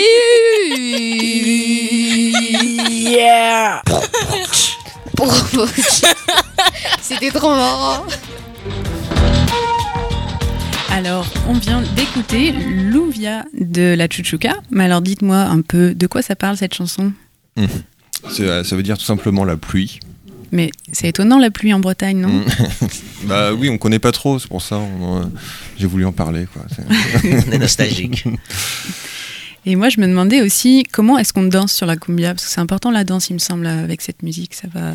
Yeah. 3.06 3.82
C'était 7.00 7.30
trop 7.30 7.50
marrant. 7.50 8.04
Alors, 10.90 11.26
on 11.48 11.52
vient 11.52 11.82
d'écouter 11.94 12.52
Louvia 12.52 13.44
de 13.58 13.94
la 13.96 14.08
Chuchuca. 14.08 14.56
Mais 14.70 14.84
alors, 14.84 15.02
dites-moi 15.02 15.36
un 15.36 15.60
peu 15.60 15.94
de 15.94 16.06
quoi 16.06 16.22
ça 16.22 16.36
parle 16.36 16.56
cette 16.56 16.74
chanson? 16.74 17.12
C'est, 18.30 18.42
euh, 18.42 18.64
Ça 18.64 18.76
veut 18.76 18.82
dire 18.82 18.98
tout 18.98 19.04
simplement 19.04 19.44
la 19.44 19.56
pluie. 19.56 20.00
Mais 20.52 20.70
c'est 20.92 21.08
étonnant 21.08 21.38
la 21.38 21.50
pluie 21.50 21.72
en 21.72 21.80
Bretagne, 21.80 22.18
non? 22.18 22.28
Mm. 22.28 22.44
bah 23.24 23.52
oui, 23.52 23.68
on 23.68 23.78
connaît 23.78 23.98
pas 23.98 24.12
trop, 24.12 24.38
c'est 24.38 24.48
pour 24.48 24.62
ça 24.62 24.76
on, 24.76 25.20
euh, 25.20 25.24
j'ai 25.78 25.86
voulu 25.86 26.04
en 26.04 26.12
parler. 26.12 26.46
Quoi. 26.52 26.62
C'est- 26.74 27.46
On 27.48 27.52
est 27.52 27.58
nostalgique. 27.58 28.24
Et 29.64 29.74
moi, 29.76 29.88
je 29.88 30.00
me 30.00 30.06
demandais 30.06 30.42
aussi 30.42 30.84
comment 30.92 31.18
est-ce 31.18 31.32
qu'on 31.32 31.42
danse 31.44 31.72
sur 31.72 31.86
la 31.86 31.96
cumbia? 31.96 32.34
Parce 32.34 32.44
que 32.46 32.50
c'est 32.50 32.60
important 32.60 32.90
la 32.90 33.04
danse, 33.04 33.30
il 33.30 33.34
me 33.34 33.38
semble, 33.38 33.66
avec 33.66 34.00
cette 34.00 34.22
musique. 34.22 34.54
Ça 34.54 34.68
va, 34.72 34.92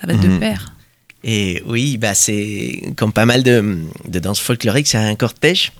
ça 0.00 0.06
va 0.06 0.14
de 0.14 0.26
Mhm. 0.26 0.40
pair. 0.40 0.74
Et 1.22 1.62
oui, 1.66 1.98
bah 1.98 2.14
c'est 2.14 2.94
comme 2.96 3.12
pas 3.12 3.26
mal 3.26 3.42
de, 3.42 3.78
de 4.08 4.18
danses 4.18 4.40
folkloriques, 4.40 4.88
c'est 4.88 4.96
un 4.96 5.14
cortège 5.16 5.70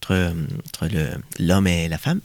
entre, 0.00 0.32
entre 0.66 0.88
le- 0.92 1.44
l'homme 1.46 1.66
et 1.66 1.86
la 1.88 1.98
femme. 1.98 2.20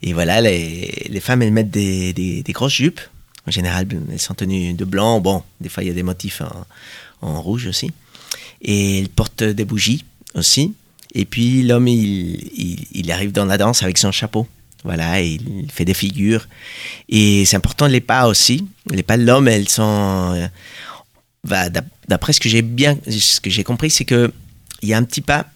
Et 0.00 0.12
voilà, 0.12 0.40
les, 0.40 1.06
les 1.10 1.20
femmes, 1.20 1.42
elles 1.42 1.52
mettent 1.52 1.70
des, 1.72 2.12
des, 2.12 2.42
des 2.42 2.52
grosses 2.52 2.74
jupes. 2.74 3.00
En 3.46 3.50
général, 3.50 3.86
elles 4.12 4.20
sont 4.20 4.34
tenues 4.34 4.72
de 4.74 4.84
blanc. 4.84 5.20
Bon, 5.20 5.42
des 5.60 5.68
fois, 5.68 5.82
il 5.82 5.88
y 5.88 5.90
a 5.90 5.94
des 5.94 6.02
motifs 6.02 6.40
en, 6.40 6.66
en 7.26 7.42
rouge 7.42 7.66
aussi. 7.66 7.90
Et 8.62 9.00
elles 9.00 9.08
portent 9.08 9.42
des 9.42 9.64
bougies 9.64 10.04
aussi. 10.34 10.72
Et 11.14 11.24
puis, 11.24 11.62
l'homme, 11.62 11.88
il, 11.88 12.34
il, 12.56 12.86
il 12.92 13.12
arrive 13.12 13.32
dans 13.32 13.44
la 13.44 13.56
danse 13.58 13.82
avec 13.82 13.98
son 13.98 14.10
chapeau. 14.12 14.46
Voilà, 14.84 15.20
il 15.22 15.66
fait 15.72 15.84
des 15.84 15.94
figures. 15.94 16.46
Et 17.08 17.44
c'est 17.46 17.56
important, 17.56 17.86
les 17.86 18.00
pas 18.00 18.26
aussi. 18.28 18.66
Les 18.90 19.02
pas 19.02 19.16
de 19.16 19.24
l'homme, 19.24 19.48
elles 19.48 19.68
sont... 19.68 20.32
euh, 20.34 20.46
bah, 21.44 21.70
d'ap- 21.70 21.86
d'après 22.08 22.32
ce 22.32 22.40
que 22.40 22.48
j'ai 22.48 22.62
bien, 22.62 22.96
ce 23.08 23.40
que 23.40 23.50
j'ai 23.50 23.64
compris, 23.64 23.90
c'est 23.90 24.04
que 24.04 24.32
il 24.82 24.88
y 24.88 24.94
a 24.94 24.98
un 24.98 25.04
petit 25.04 25.20
pas 25.22 25.46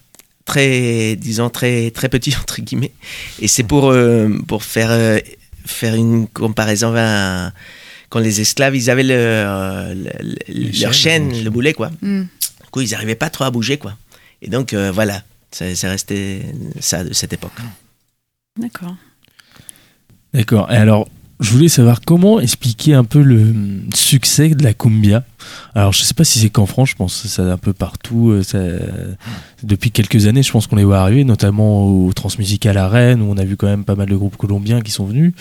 très, 0.45 1.15
disons 1.15 1.49
très 1.49 1.91
très 1.91 2.09
petit 2.09 2.33
entre 2.41 2.61
guillemets, 2.61 2.91
et 3.39 3.47
c'est 3.47 3.61
pour 3.63 3.89
euh, 3.91 4.29
pour 4.47 4.63
faire 4.63 4.89
euh, 4.91 5.19
faire 5.65 5.93
une 5.95 6.27
comparaison 6.27 6.93
à 6.95 7.51
quand 8.09 8.19
les 8.19 8.41
esclaves 8.41 8.75
ils 8.75 8.89
avaient 8.89 9.03
leur, 9.03 9.93
le- 9.93 10.79
leur 10.81 10.93
chaîne, 10.93 11.43
le 11.43 11.49
boulet 11.51 11.73
quoi. 11.73 11.91
Mm. 12.01 12.21
Du 12.21 12.69
coup, 12.71 12.81
ils 12.81 12.91
n'arrivaient 12.91 13.15
pas 13.15 13.29
trop 13.29 13.43
à 13.45 13.51
bouger 13.51 13.77
quoi. 13.77 13.95
Et 14.41 14.47
donc 14.49 14.73
euh, 14.73 14.91
voilà, 14.91 15.21
c'est 15.51 15.87
resté 15.89 16.43
ça 16.79 17.03
de 17.03 17.13
cette 17.13 17.33
époque. 17.33 17.51
D'accord. 18.59 18.95
D'accord. 20.33 20.71
Et 20.71 20.75
alors, 20.75 21.07
je 21.39 21.51
voulais 21.51 21.69
savoir 21.69 22.01
comment 22.01 22.39
expliquer 22.41 22.93
un 22.93 23.05
peu 23.05 23.21
le 23.21 23.41
hum, 23.41 23.89
succès 23.95 24.49
de 24.49 24.63
la 24.63 24.73
cumbia. 24.73 25.23
Alors, 25.73 25.93
je 25.93 26.03
sais 26.03 26.13
pas 26.13 26.25
si 26.25 26.37
c'est 26.39 26.49
qu'en 26.49 26.65
France, 26.65 26.89
je 26.89 26.95
pense 26.95 27.21
que 27.21 27.27
c'est 27.29 27.41
un 27.41 27.57
peu 27.57 27.71
partout. 27.73 28.29
euh, 28.31 28.43
ça- 28.43 28.59
depuis 29.63 29.89
quelques 29.91 30.27
années, 30.27 30.43
je 30.43 30.51
pense 30.51 30.67
qu'on 30.67 30.75
les 30.75 30.83
voit 30.83 30.99
arriver, 30.99 31.23
notamment 31.23 31.85
au 31.87 32.11
Transmusical 32.13 32.77
à 32.77 32.89
Rennes, 32.89 33.21
où 33.21 33.31
on 33.31 33.37
a 33.37 33.45
vu 33.45 33.55
quand 33.57 33.67
même 33.67 33.85
pas 33.85 33.95
mal 33.95 34.07
de 34.09 34.15
groupes 34.15 34.35
colombiens 34.37 34.81
qui 34.81 34.91
sont 34.91 35.05
venus. 35.05 35.33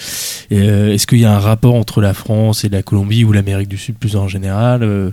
Euh, 0.53 0.93
Est-ce 0.95 1.07
qu'il 1.09 1.19
y 1.19 1.25
a 1.25 1.35
un 1.35 1.39
rapport 1.41 1.75
entre 1.75 2.01
la 2.01 2.15
France 2.15 2.65
et 2.65 2.69
la 2.69 2.83
Colombie 2.83 3.25
ou 3.25 3.33
l'Amérique 3.33 3.69
du 3.69 3.77
Sud 3.79 3.97
plus 3.97 4.15
en 4.17 4.29
général 4.29 4.83
euh, 4.85 5.11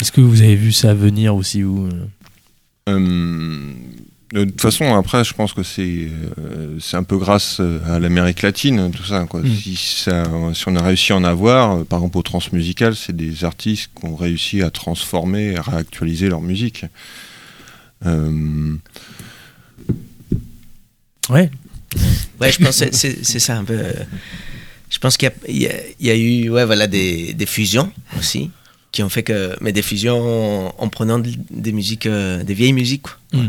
Est-ce 0.00 0.10
que 0.12 0.20
vous 0.20 0.42
avez 0.42 0.56
vu 0.56 0.72
ça 0.72 0.92
venir 0.92 1.34
aussi 1.36 1.62
ou... 1.64 1.88
Euh, 2.88 3.72
de 4.32 4.44
toute 4.44 4.60
façon, 4.60 4.94
après, 4.96 5.22
je 5.24 5.32
pense 5.34 5.52
que 5.52 5.62
c'est 5.62 6.08
euh, 6.38 6.78
c'est 6.80 6.96
un 6.96 7.02
peu 7.04 7.16
grâce 7.16 7.58
euh, 7.60 7.78
à 7.86 7.98
l'Amérique 8.00 8.42
latine, 8.42 8.90
tout 8.90 9.04
ça. 9.04 9.24
Quoi. 9.24 9.40
Mm. 9.40 9.54
Si, 9.56 9.76
ça, 9.76 10.24
si 10.52 10.64
on 10.68 10.74
a 10.76 10.82
réussi 10.82 11.12
à 11.12 11.16
en 11.16 11.24
avoir, 11.24 11.76
euh, 11.76 11.84
par 11.84 12.00
exemple 12.00 12.18
au 12.18 12.22
transmusical, 12.22 12.96
c'est 12.96 13.14
des 13.14 13.44
artistes 13.44 13.90
qui 13.98 14.04
ont 14.06 14.16
réussi 14.16 14.62
à 14.62 14.70
transformer, 14.70 15.56
à 15.56 15.62
réactualiser 15.62 16.28
leur 16.28 16.40
musique. 16.42 16.84
Euh, 18.04 18.74
Ouais. 21.28 21.50
Ouais, 22.40 22.52
je 22.52 22.58
pense 22.62 22.80
que 22.80 22.86
c'est 22.94 23.24
c'est 23.24 23.38
ça 23.38 23.56
un 23.58 23.64
peu. 23.64 23.74
euh, 23.78 23.92
Je 24.90 24.98
pense 24.98 25.16
qu'il 25.16 25.28
y, 25.28 25.32
a- 25.32 25.48
il 25.48 25.56
y 25.62 25.66
a- 25.66 25.80
il 25.98 26.06
y 26.06 26.10
a 26.10 26.16
eu 26.16 26.48
ouais, 26.50 26.64
voilà, 26.64 26.86
des, 26.86 27.32
des 27.34 27.46
fusions 27.46 27.92
aussi, 28.18 28.50
qui 28.92 29.02
ont 29.02 29.08
fait 29.08 29.24
que. 29.24 29.56
Mais 29.60 29.72
des 29.72 29.82
fusions 29.82 30.68
en, 30.68 30.74
en 30.78 30.88
prenant 30.88 31.18
de- 31.18 31.32
des 31.50 31.72
musiques, 31.72 32.06
des 32.06 32.54
vieilles 32.54 32.72
musiques. 32.72 33.02
quoi. 33.02 33.16
Mm. 33.32 33.48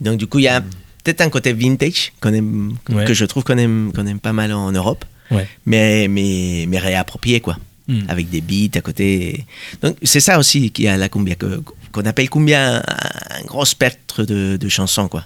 Donc, 0.00 0.18
du 0.18 0.26
coup, 0.26 0.38
il 0.38 0.44
y 0.44 0.48
a 0.48 0.60
peut-être 0.60 1.20
un 1.20 1.30
côté 1.30 1.52
vintage 1.52 2.12
qu'on 2.20 2.32
aime, 2.34 2.76
Ouais. 2.88 3.04
que 3.04 3.14
je 3.14 3.24
trouve 3.24 3.44
qu'on 3.44 3.58
aime, 3.58 3.92
pas 4.22 4.32
mal 4.32 4.52
en 4.52 4.72
Europe, 4.72 5.04
Ouais. 5.30 5.46
mais, 5.64 6.08
mais, 6.08 6.66
mais 6.68 6.78
réapproprié, 6.78 7.40
quoi, 7.40 7.56
Mm. 7.88 8.00
avec 8.08 8.28
des 8.30 8.40
beats 8.40 8.76
à 8.76 8.80
côté. 8.80 9.46
Donc, 9.82 9.96
c'est 10.02 10.20
ça 10.20 10.38
aussi 10.38 10.70
qu'il 10.70 10.84
y 10.86 10.88
a 10.88 10.96
la 10.96 11.08
cumbia, 11.08 11.36
qu'on 11.92 12.04
appelle 12.04 12.28
cumbia 12.28 12.78
un, 12.78 12.80
un 12.80 13.44
gros 13.46 13.64
spectre 13.64 14.24
de, 14.24 14.56
de 14.56 14.68
chansons, 14.68 15.08
quoi. 15.08 15.24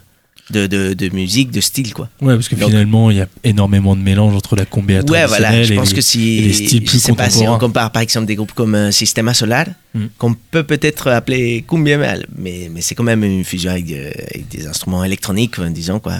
De, 0.50 0.66
de, 0.66 0.94
de 0.94 1.08
musique, 1.10 1.52
de 1.52 1.60
style, 1.60 1.94
quoi. 1.94 2.08
Ouais, 2.20 2.34
parce 2.34 2.48
que 2.48 2.56
Donc- 2.56 2.70
finalement, 2.70 3.10
il 3.10 3.18
y 3.18 3.20
a 3.20 3.28
énormément 3.44 3.94
de 3.94 4.00
mélange 4.02 4.34
entre 4.34 4.56
la 4.56 4.66
cumbia 4.66 5.00
Ouais, 5.08 5.24
voilà. 5.26 5.62
Je 5.62 5.72
et 5.72 5.76
pense 5.76 5.90
les- 5.90 5.94
que 5.94 6.00
si, 6.00 6.38
et 6.38 6.40
les 6.42 6.52
styles 6.52 6.80
je 6.84 6.90
plus 6.90 6.98
sais 6.98 7.12
pas, 7.12 7.30
si 7.30 7.46
on 7.46 7.56
compare 7.56 7.92
par 7.92 8.02
exemple 8.02 8.26
des 8.26 8.34
groupes 8.34 8.52
comme 8.52 8.74
euh, 8.74 8.90
Sistema 8.90 9.32
Solar, 9.32 9.66
Mm. 9.94 10.06
qu'on 10.18 10.34
peut 10.50 10.62
peut-être 10.64 11.08
appeler 11.08 11.64
cumbia, 11.68 11.98
mais, 11.98 12.18
mais, 12.36 12.68
mais 12.72 12.80
c'est 12.80 12.94
quand 12.96 13.04
même 13.04 13.22
une 13.24 13.44
fusion 13.44 13.70
avec, 13.70 13.90
avec 13.92 14.48
des 14.48 14.66
instruments 14.66 15.04
électroniques, 15.04 15.58
euh, 15.60 15.68
disons 15.70 16.00
quoi. 16.00 16.14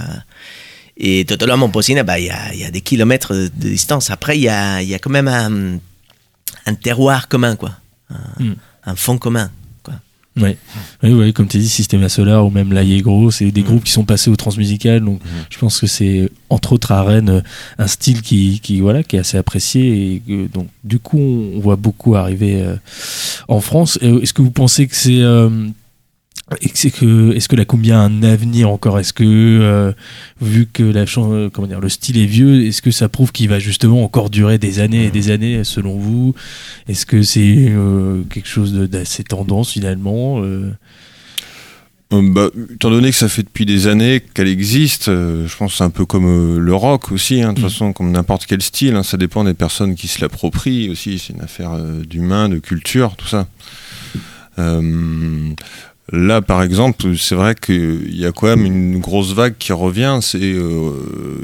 Et 0.97 1.25
Totolo 1.25 1.57
Momposina, 1.57 2.03
bah, 2.03 2.19
il 2.21 2.27
y 2.27 2.31
a, 2.31 2.55
y 2.55 2.65
a 2.65 2.71
des 2.71 2.83
kilomètres 2.83 3.35
de 3.35 3.49
distance. 3.69 4.11
Après, 4.11 4.37
il 4.39 4.43
y 4.43 4.49
a, 4.49 4.83
y 4.83 4.95
a 4.95 4.99
quand 4.99 5.11
même 5.11 5.29
un, 5.29 5.79
un 6.67 6.75
terroir 6.75 7.27
commun, 7.29 7.57
quoi. 7.57 7.73
Un, 8.11 8.45
Mm. 8.45 8.55
un 8.87 8.95
fond 8.97 9.19
commun. 9.19 9.51
Ouais. 10.37 10.57
Oui, 11.03 11.13
oui, 11.13 11.33
comme 11.33 11.49
tu 11.49 11.59
dis, 11.59 11.69
Systema 11.69 12.09
Solar 12.09 12.47
ou 12.47 12.51
même 12.51 12.73
Gros, 13.01 13.31
c'est 13.31 13.51
des 13.51 13.63
groupes 13.63 13.85
qui 13.85 13.93
sont 13.93 14.05
passés 14.05 14.31
au 14.31 14.37
transmusical. 14.37 15.01
Donc, 15.01 15.21
je 15.51 15.59
pense 15.59 15.81
que 15.81 15.87
c'est 15.87 16.31
entre 16.49 16.73
autres 16.73 16.93
à 16.93 17.03
Rennes 17.03 17.43
un 17.79 17.87
style 17.87 18.23
qui, 18.23 18.61
qui 18.61 18.81
voilà, 18.81 19.03
qui 19.03 19.17
est 19.17 19.21
assez 19.21 19.37
apprécié. 19.37 20.23
Et 20.29 20.49
donc, 20.53 20.69
du 20.85 20.99
coup, 20.99 21.19
on, 21.19 21.61
voit 21.61 21.77
beaucoup 21.77 22.15
arriver 22.15 22.63
euh, 22.63 22.77
en 23.49 23.61
France. 23.61 23.99
Est-ce 24.01 24.33
que 24.33 24.43
vous 24.43 24.51
pensez 24.51 24.87
que 24.87 24.97
c'est 24.97 25.21
euh, 25.21 25.69
que 26.51 26.89
que 26.89 27.33
est-ce 27.35 27.49
que 27.49 27.57
la 27.57 27.65
cumbia 27.65 28.01
a 28.01 28.05
un 28.05 28.23
avenir 28.23 28.71
encore? 28.71 28.99
Est-ce 28.99 29.13
que 29.13 29.25
euh, 29.25 29.93
vu 30.41 30.67
que 30.67 30.83
la 30.83 31.05
euh, 31.19 31.51
comment 31.51 31.69
dire 31.69 31.81
le 31.81 31.89
style 31.89 32.19
est 32.19 32.27
vieux, 32.27 32.67
est-ce 32.67 32.83
que 32.83 32.91
ça 32.91 33.09
prouve 33.09 33.33
qu'il 33.33 33.49
va 33.49 33.59
justement 33.59 34.03
encore 34.03 34.31
durer 34.31 34.59
des 34.59 34.81
années 34.81 35.07
et 35.07 35.11
des 35.11 35.31
années 35.31 35.63
selon 35.65 35.97
vous? 35.97 36.35
Est-ce 36.89 37.07
que 37.07 37.23
c'est 37.23 37.69
euh, 37.71 38.23
quelque 38.31 38.49
chose 38.49 38.75
d'assez 38.75 39.25
tendance 39.25 39.73
finalement 39.73 40.43
euh? 40.43 40.73
Bah, 42.11 42.49
étant 42.75 42.91
donné 42.91 43.11
que 43.11 43.17
ça 43.17 43.29
fait 43.29 43.45
depuis 43.45 43.65
des 43.65 43.87
années 43.87 44.21
qu'elle 44.35 44.49
existe, 44.49 45.09
euh, 45.09 45.47
je 45.47 45.57
pense 45.57 45.71
que 45.73 45.79
c'est 45.79 45.85
un 45.85 45.91
peu 45.91 46.05
comme 46.05 46.27
euh, 46.27 46.59
le 46.59 46.75
rock 46.75 47.13
aussi, 47.13 47.41
hein, 47.41 47.51
de 47.53 47.55
toute 47.55 47.67
Mm. 47.67 47.69
façon, 47.69 47.93
comme 47.93 48.11
n'importe 48.11 48.47
quel 48.47 48.61
style, 48.63 48.97
hein, 48.97 49.05
ça 49.05 49.17
dépend 49.17 49.45
des 49.45 49.55
personnes 49.55 49.95
qui 49.95 50.09
se 50.09 50.21
l'approprient 50.21 50.91
aussi, 50.91 51.21
c'est 51.21 51.33
une 51.35 51.41
affaire 51.41 51.71
euh, 51.73 52.03
d'humain, 52.03 52.49
de 52.49 52.59
culture, 52.59 53.15
tout 53.17 53.29
ça. 53.29 53.47
Euh, 56.13 56.27
là, 56.27 56.43
par 56.43 56.63
exemple, 56.63 57.17
c'est 57.17 57.35
vrai 57.35 57.55
qu'il 57.55 58.15
y 58.17 58.27
a 58.27 58.33
quand 58.33 58.47
même 58.47 58.65
une 58.65 58.99
grosse 58.99 59.33
vague 59.33 59.55
qui 59.59 59.73
revient, 59.73 60.19
c'est 60.23 60.39
euh, 60.41 60.93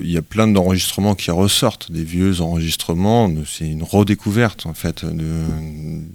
il 0.02 0.10
y 0.10 0.16
a 0.16 0.22
plein 0.22 0.46
d'enregistrements 0.48 1.14
qui 1.14 1.30
ressortent, 1.30 1.90
des 1.92 2.04
vieux 2.04 2.40
enregistrements, 2.40 3.30
c'est 3.46 3.68
une 3.68 3.82
redécouverte 3.82 4.66
en 4.66 4.74
fait 4.74 5.04
de- 5.04 5.44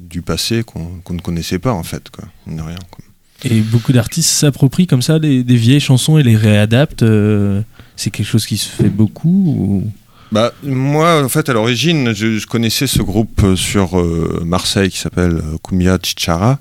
du 0.10 0.22
passé 0.22 0.64
qu'on 0.64 1.14
ne 1.14 1.20
connaissait 1.22 1.60
pas 1.60 1.72
en 1.74 1.84
fait, 1.84 2.10
quoi, 2.10 2.26
mine 2.48 2.58
de 2.58 2.62
rien. 2.64 2.80
quoi. 2.90 3.04
Et 3.44 3.60
beaucoup 3.62 3.92
d'artistes 3.92 4.30
s'approprient 4.30 4.86
comme 4.88 5.02
ça 5.02 5.18
des, 5.18 5.44
des 5.44 5.56
vieilles 5.56 5.80
chansons 5.80 6.18
et 6.20 6.24
les 6.24 6.36
réadaptent. 6.36 7.04
euh, 7.04 7.62
c'est 7.96 8.10
quelque 8.12 8.28
chose 8.28 8.46
qui 8.46 8.58
se 8.58 8.68
fait 8.70 8.90
beaucoup 8.90 9.56
ou... 9.58 9.92
Bah, 10.32 10.54
moi, 10.64 11.22
en 11.24 11.28
fait, 11.28 11.50
à 11.50 11.54
l'origine, 11.54 12.14
je, 12.14 12.38
je 12.38 12.48
connaissais 12.48 12.88
ce 12.88 13.02
groupe 13.02 13.42
euh, 13.44 13.56
sur 13.58 14.00
euh, 14.00 14.42
Marseille 14.46 14.90
qui 14.90 14.98
s'appelle 14.98 15.34
euh, 15.44 15.58
Cumbia 15.62 15.98
Chichara, 16.02 16.60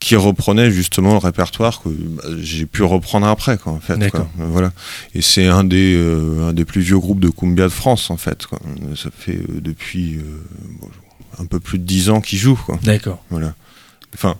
qui 0.00 0.14
reprenait 0.16 0.70
justement 0.70 1.12
le 1.12 1.18
répertoire 1.18 1.82
que 1.82 1.88
bah, 1.88 2.22
j'ai 2.40 2.66
pu 2.66 2.82
reprendre 2.84 3.26
après, 3.26 3.58
quoi, 3.58 3.72
en 3.72 3.80
fait. 3.80 4.10
Quoi. 4.10 4.28
Voilà. 4.36 4.72
Et 5.14 5.22
c'est 5.22 5.46
un 5.46 5.64
des, 5.64 5.94
euh, 5.96 6.48
un 6.48 6.52
des 6.52 6.64
plus 6.64 6.80
vieux 6.82 6.98
groupes 6.98 7.20
de 7.20 7.28
cumbia 7.30 7.64
de 7.64 7.68
France, 7.70 8.10
en 8.10 8.16
fait. 8.16 8.46
Quoi. 8.46 8.60
Ça 8.96 9.10
fait 9.16 9.36
euh, 9.36 9.60
depuis 9.60 10.16
euh, 10.16 10.22
un 11.40 11.46
peu 11.46 11.58
plus 11.58 11.78
de 11.78 11.84
dix 11.84 12.10
ans 12.10 12.20
qu'ils 12.20 12.38
jouent, 12.38 12.60
quoi. 12.64 12.78
D'accord. 12.84 13.24
Voilà. 13.30 13.54
Enfin, 14.14 14.36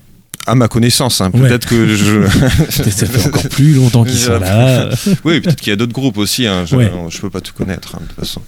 à 0.46 0.54
ma 0.54 0.68
connaissance, 0.68 1.20
hein. 1.20 1.30
Ouais. 1.34 1.48
peut-être 1.48 1.66
que 1.66 1.94
je. 1.94 2.26
Ça 2.70 2.84
fait 3.06 3.26
encore 3.26 3.48
plus 3.48 3.74
longtemps 3.74 4.04
qu'ils 4.04 4.16
sont 4.16 4.38
là. 4.38 4.88
oui, 5.24 5.40
peut-être 5.40 5.60
qu'il 5.60 5.70
y 5.70 5.72
a 5.72 5.76
d'autres 5.76 5.92
groupes 5.92 6.18
aussi. 6.18 6.46
Hein. 6.46 6.64
Je, 6.66 6.76
Ouais. 6.76 6.90
je 7.10 7.20
peux 7.20 7.30
pas 7.30 7.40
tout 7.40 7.52
connaître, 7.52 7.96
hein, 7.96 8.00
de 8.02 8.06
toute 8.06 8.16
façon. 8.16 8.40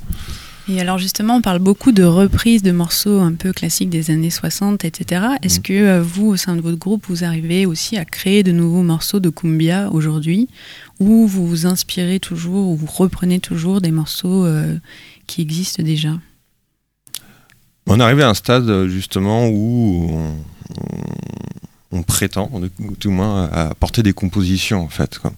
Et 0.68 0.80
alors 0.80 0.98
justement, 0.98 1.36
on 1.36 1.40
parle 1.42 1.58
beaucoup 1.58 1.90
de 1.90 2.04
reprises 2.04 2.62
de 2.62 2.70
morceaux 2.70 3.18
un 3.18 3.32
peu 3.34 3.52
classiques 3.52 3.90
des 3.90 4.10
années 4.12 4.30
60, 4.30 4.84
etc. 4.84 5.22
Est-ce 5.42 5.56
Mhm. 5.58 5.62
que 5.62 5.72
euh, 5.72 6.02
vous, 6.02 6.26
au 6.28 6.36
sein 6.36 6.54
de 6.54 6.60
votre 6.60 6.78
groupe, 6.78 7.06
vous 7.08 7.24
arrivez 7.24 7.66
aussi 7.66 7.96
à 7.96 8.04
créer 8.04 8.42
de 8.44 8.52
nouveaux 8.52 8.82
morceaux 8.82 9.18
de 9.20 9.30
cumbia 9.30 9.90
aujourd'hui? 9.90 10.48
Ou 11.00 11.26
vous 11.26 11.46
vous 11.46 11.66
inspirez 11.66 12.20
toujours, 12.20 12.68
ou 12.68 12.76
vous 12.76 12.86
reprenez 12.86 13.40
toujours 13.40 13.80
des 13.80 13.90
morceaux 13.90 14.44
euh, 14.44 14.76
qui 15.26 15.40
existent 15.42 15.82
déjà? 15.82 16.10
On 17.86 17.98
est 17.98 18.02
arrivé 18.02 18.22
à 18.22 18.28
un 18.28 18.34
stade 18.34 18.86
justement 18.86 19.48
où 19.48 20.06
on, 20.12 20.28
on- 20.76 21.98
on 21.98 22.02
prétend, 22.04 22.48
ou 22.78 22.94
tout 22.94 23.08
au 23.08 23.10
moins, 23.10 23.48
à 23.52 23.74
porter 23.74 24.04
des 24.04 24.12
compositions 24.12 24.82
en 24.82 24.88
fait. 24.88 25.18
quoi. 25.18 25.32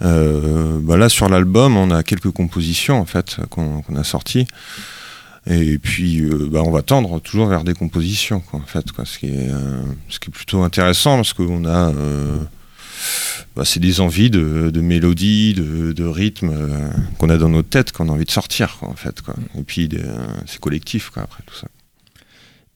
Euh, 0.00 0.78
bah 0.80 0.96
là 0.96 1.08
sur 1.08 1.28
l'album, 1.28 1.76
on 1.76 1.90
a 1.90 2.02
quelques 2.02 2.30
compositions 2.30 2.98
en 2.98 3.04
fait 3.04 3.36
qu'on 3.50 3.82
qu'on 3.82 3.96
a 3.96 4.04
sorties. 4.04 4.46
Et 5.46 5.78
puis, 5.78 6.20
euh, 6.20 6.48
bah, 6.50 6.62
on 6.64 6.70
va 6.70 6.82
tendre 6.82 7.20
toujours 7.20 7.48
vers 7.48 7.64
des 7.64 7.74
compositions, 7.74 8.40
quoi, 8.40 8.60
en 8.60 8.66
fait, 8.66 8.92
quoi, 8.92 9.04
ce, 9.04 9.18
qui 9.18 9.26
est, 9.26 9.50
euh, 9.50 9.82
ce 10.08 10.20
qui 10.20 10.28
est 10.28 10.32
plutôt 10.32 10.62
intéressant 10.62 11.16
parce 11.16 11.32
qu'on 11.32 11.64
a, 11.64 11.90
euh, 11.90 12.38
bah, 13.56 13.64
c'est 13.64 13.80
des 13.80 14.00
envies 14.00 14.30
de, 14.30 14.70
de 14.72 14.80
mélodie, 14.80 15.54
de, 15.54 15.92
de 15.92 16.04
rythme 16.04 16.50
euh, 16.52 16.90
qu'on 17.18 17.28
a 17.28 17.38
dans 17.38 17.48
nos 17.48 17.62
têtes, 17.62 17.90
qu'on 17.90 18.08
a 18.08 18.12
envie 18.12 18.24
de 18.24 18.30
sortir, 18.30 18.76
quoi, 18.78 18.88
en 18.88 18.94
fait, 18.94 19.20
quoi. 19.20 19.34
Et 19.58 19.62
puis, 19.62 19.88
c'est 20.46 20.60
collectif, 20.60 21.10
quoi, 21.10 21.24
après 21.24 21.42
tout 21.44 21.56
ça. 21.56 21.66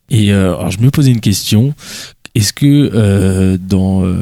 Et 0.08 0.30
alors 0.30 0.70
je 0.70 0.78
me 0.78 0.90
posais 0.90 1.10
une 1.10 1.20
question. 1.20 1.74
Est-ce 2.36 2.52
que 2.52 2.90
euh, 2.94 3.56
dans 3.58 4.04
euh, 4.04 4.14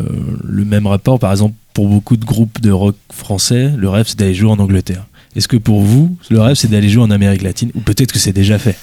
le 0.45 0.65
même 0.65 0.87
rapport, 0.87 1.19
par 1.19 1.33
exemple, 1.33 1.55
pour 1.75 1.89
beaucoup 1.89 2.17
de 2.17 2.25
groupes 2.25 2.61
de 2.61 2.71
rock 2.71 2.97
français, 3.13 3.73
le 3.77 3.89
rêve 3.89 4.07
c'est 4.09 4.19
d'aller 4.19 4.35
jouer 4.35 4.51
en 4.51 4.59
Angleterre? 4.59 5.05
Est-ce 5.37 5.49
que 5.49 5.57
pour 5.57 5.83
vous, 5.83 6.17
le 6.31 6.41
rêve 6.41 6.55
c'est 6.55 6.69
d'aller 6.71 6.89
jouer 6.89 7.03
en 7.03 7.11
Amérique 7.11 7.43
latine? 7.43 7.71
Ou 7.75 7.81
peut-être 7.81 8.13
que 8.13 8.21
c'est 8.21 8.33
déjà 8.33 8.59
fait? 8.59 8.77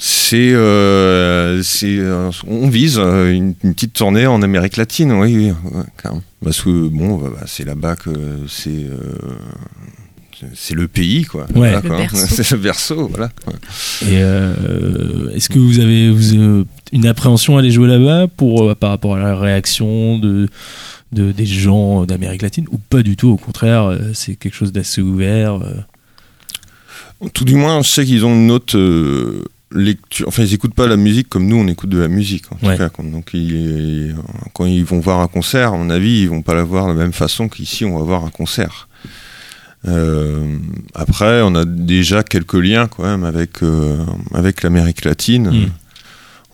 C'est, 0.00 0.52
euh, 0.52 1.60
c'est, 1.62 1.96
euh, 1.98 2.30
on 2.46 2.68
vise 2.68 2.98
une, 2.98 3.54
une 3.64 3.74
petite 3.74 3.94
tournée 3.94 4.26
en 4.28 4.42
Amérique 4.42 4.76
latine, 4.76 5.10
oui, 5.12 5.34
oui, 5.34 5.52
ouais. 5.72 6.10
Parce 6.44 6.60
que 6.60 6.88
bon, 6.88 7.16
bah, 7.16 7.30
bah, 7.34 7.44
c'est 7.46 7.64
là-bas 7.64 7.96
que 7.96 8.10
c'est, 8.48 8.68
euh, 8.70 9.16
c'est 10.54 10.74
le 10.74 10.86
pays, 10.86 11.24
quoi. 11.24 11.42
Ouais. 11.46 11.72
Voilà, 11.72 11.80
Le 11.80 11.88
quoi. 11.88 11.96
berceau. 11.98 12.26
C'est 12.28 12.50
le 12.52 12.58
berceau, 12.58 13.08
voilà. 13.08 13.30
Et 14.02 14.22
euh, 14.22 15.30
est-ce 15.34 15.48
que 15.48 15.58
vous 15.58 15.80
avez 15.80 16.10
vous, 16.10 16.34
euh, 16.36 16.64
une 16.92 17.06
appréhension 17.06 17.56
à 17.56 17.60
aller 17.60 17.70
jouer 17.70 17.88
là-bas 17.88 18.26
pour 18.36 18.70
euh, 18.70 18.74
par 18.74 18.90
rapport 18.90 19.16
à 19.16 19.18
la 19.20 19.36
réaction 19.36 20.18
de, 20.18 20.48
de 21.12 21.32
des 21.32 21.46
gens 21.46 22.04
d'Amérique 22.06 22.42
latine 22.42 22.66
ou 22.70 22.78
pas 22.78 23.02
du 23.02 23.16
tout 23.16 23.28
Au 23.30 23.36
contraire, 23.36 23.84
euh, 23.84 23.98
c'est 24.14 24.36
quelque 24.36 24.54
chose 24.54 24.72
d'assez 24.72 25.00
ouvert. 25.02 25.54
euh. 25.62 25.74
Tout 27.34 27.44
du 27.44 27.56
moins, 27.56 27.82
je 27.82 27.88
sais 27.88 28.04
qu'ils 28.04 28.24
ont 28.24 28.34
une 28.34 28.50
autre 28.50 28.78
euh, 28.78 29.42
lecture. 29.74 30.28
Enfin, 30.28 30.44
ils 30.44 30.54
écoutent 30.54 30.74
pas 30.74 30.86
la 30.86 30.96
musique 30.96 31.28
comme 31.28 31.46
nous, 31.48 31.56
on 31.56 31.66
écoute 31.66 31.90
de 31.90 31.98
la 31.98 32.08
musique. 32.08 32.44
En 32.52 32.56
tout 32.56 32.66
cas. 32.78 32.90
Donc, 33.02 33.30
ils- 33.34 34.14
quand 34.54 34.66
ils 34.66 34.84
vont 34.84 35.00
voir 35.00 35.18
un 35.20 35.26
concert, 35.26 35.72
à 35.72 35.76
mon 35.76 35.90
avis, 35.90 36.20
ils 36.22 36.28
vont 36.28 36.42
pas 36.42 36.54
la 36.54 36.62
voir 36.62 36.86
de 36.86 36.92
la 36.92 36.98
même 36.98 37.12
façon 37.12 37.48
qu'ici, 37.48 37.84
on 37.84 37.98
va 37.98 38.04
voir 38.04 38.24
un 38.24 38.30
concert. 38.30 38.88
Euh, 39.86 40.56
après, 40.94 41.42
on 41.42 41.54
a 41.54 41.64
déjà 41.64 42.22
quelques 42.22 42.54
liens 42.54 42.86
quand 42.88 43.04
même 43.04 43.24
avec 43.24 43.62
euh, 43.62 44.04
avec 44.34 44.62
l'Amérique 44.62 45.04
latine. 45.04 45.50
Mm. 45.50 45.70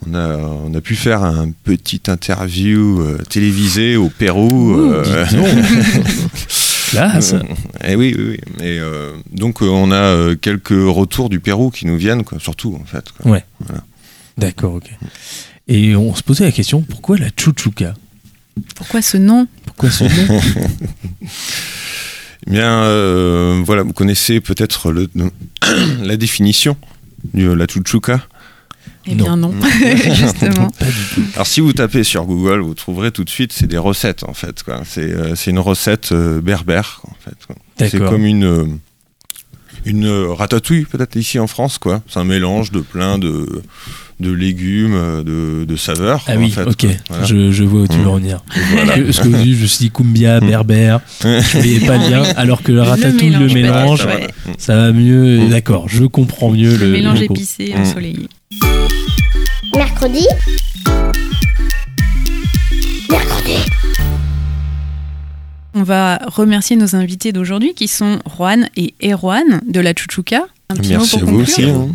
On 0.07 0.15
a, 0.15 0.37
on 0.37 0.75
a 0.75 0.81
pu 0.81 0.97
faire 0.97 1.23
un 1.23 1.51
petit 1.51 2.03
interview 2.09 3.01
euh, 3.01 3.19
télévisé 3.29 3.97
au 3.97 4.09
Pérou. 4.11 4.75
Ouh, 4.75 4.93
euh. 4.93 5.25
Classe. 6.91 7.35
et 7.83 7.97
oui, 7.97 8.15
oui, 8.17 8.25
oui. 8.31 8.65
Et 8.65 8.79
euh, 8.79 9.13
donc 9.33 9.63
euh, 9.63 9.67
on 9.67 9.91
a 9.91 9.97
euh, 9.97 10.37
quelques 10.37 10.69
retours 10.71 11.29
du 11.29 11.41
Pérou 11.41 11.71
qui 11.71 11.87
nous 11.87 11.97
viennent, 11.97 12.23
quoi, 12.25 12.39
surtout 12.39 12.79
en 12.81 12.85
fait. 12.85 13.11
quoi. 13.13 13.33
Ouais. 13.33 13.45
D'accord, 14.39 14.75
ok. 14.75 14.91
Et 15.67 15.97
on 15.97 16.15
se 16.15 16.23
posait 16.23 16.45
la 16.45 16.53
question 16.53 16.83
pourquoi 16.83 17.17
la 17.19 17.29
chuchuca? 17.37 17.95
Pourquoi 18.77 19.03
ce 19.03 19.17
nom? 19.17 19.49
Pourquoi 19.67 19.91
ce 19.91 20.05
nom? 20.05 20.41
Eh 22.47 22.51
Bien, 22.51 22.83
euh, 22.83 23.63
voilà, 23.65 23.83
vous 23.85 23.95
connaissez 23.95 24.39
peut-être 24.43 24.93
le, 24.93 25.09
la 26.03 26.17
définition 26.19 26.77
de 27.33 27.51
la 27.51 27.67
chuchuca? 27.67 28.21
Eh 29.07 29.15
bien 29.15 29.37
non, 29.37 29.53
justement. 30.15 30.71
Alors 31.35 31.47
si 31.47 31.61
vous 31.61 31.73
tapez 31.73 32.05
sur 32.05 32.25
Google, 32.25 32.61
vous 32.61 32.75
trouverez 32.75 33.11
tout 33.11 33.25
de 33.25 33.31
suite, 33.31 33.53
c'est 33.53 33.67
des 33.67 33.79
recettes 33.79 34.25
en 34.25 34.35
fait. 34.35 34.63
quoi. 34.63 34.83
C'est 34.87 35.03
euh, 35.13 35.35
c'est 35.35 35.51
une 35.51 35.59
recette 35.59 36.13
euh, 36.13 36.41
berbère 36.41 37.01
en 37.09 37.15
fait. 37.23 37.37
quoi. 37.47 37.57
C'est 37.89 37.99
comme 37.99 38.25
une 38.25 38.45
euh, 38.45 38.65
une 39.85 40.07
euh, 40.07 40.33
ratatouille 40.33 40.85
peut-être 40.87 41.17
ici 41.17 41.39
en 41.39 41.47
France 41.47 41.79
quoi. 41.79 42.03
C'est 42.09 42.19
un 42.19 42.25
mélange 42.25 42.71
de 42.73 42.81
plein 42.81 43.19
de 43.19 43.63
de 44.21 44.31
légumes, 44.31 45.23
de, 45.25 45.65
de 45.65 45.77
saveurs. 45.77 46.23
Ah 46.29 46.35
oui, 46.39 46.47
en 46.47 46.51
fait, 46.51 46.63
ok. 46.63 46.87
Voilà. 47.09 47.25
Je, 47.25 47.51
je 47.51 47.65
vois 47.65 47.81
où 47.81 47.89
tu 47.89 47.99
veux 47.99 48.07
en 48.07 48.15
venir. 48.19 48.45
Voilà. 48.71 48.93
Parce 49.05 49.19
que- 49.19 49.27
vous 49.27 49.43
dites, 49.43 49.57
je 49.57 49.63
me 49.63 49.67
suis 49.67 49.87
dit 49.87 49.91
cumbia, 49.91 50.39
berbère, 50.39 51.01
je 51.21 51.59
voyais 51.59 51.81
pas 51.81 51.99
le 51.99 52.11
lien, 52.11 52.23
alors 52.37 52.63
que 52.63 52.71
le 52.71 52.81
ratatouille, 52.83 53.31
le 53.31 53.49
mélange, 53.49 54.07
ouais. 54.07 54.29
ça 54.57 54.77
va 54.77 54.93
mieux. 54.93 55.49
D'accord, 55.49 55.89
je 55.89 56.05
comprends 56.05 56.53
mieux 56.53 56.77
le. 56.77 56.87
Le 56.87 56.93
mélange 56.93 57.21
le 57.23 57.27
Mm. 57.27 57.81
ensoleillé. 57.81 58.29
Mercredi. 59.77 60.27
Mercredi. 63.11 63.57
On 65.75 65.83
va 65.83 66.19
remercier 66.27 66.77
nos 66.77 66.95
invités 66.95 67.33
d'aujourd'hui 67.33 67.75
qui 67.75 67.89
sont 67.89 68.21
Juan 68.37 68.69
et 68.77 68.95
Erwan 69.03 69.61
de 69.67 69.81
la. 69.81 69.91
Un 69.91 69.95
petit 70.77 70.91
Merci 70.91 70.95
mot 70.95 71.03
à 71.03 71.09
pour 71.09 71.29
vous 71.31 71.39
conclure 71.39 71.43
aussi. 71.43 71.65
hein. 71.65 71.89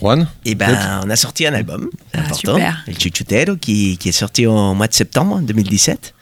Juan 0.00 0.28
Et 0.44 0.54
ben, 0.54 1.00
on 1.04 1.10
a 1.10 1.16
sorti 1.16 1.46
un 1.46 1.54
album 1.54 1.88
Ah, 2.12 2.20
important, 2.20 2.54
super. 2.54 2.84
le 2.86 2.92
Chuchutero, 2.94 3.56
qui, 3.56 3.96
qui 3.98 4.08
est 4.10 4.12
sorti 4.12 4.46
au 4.46 4.74
mois 4.74 4.86
de 4.88 4.94
septembre 4.94 5.40
2017. 5.40 6.14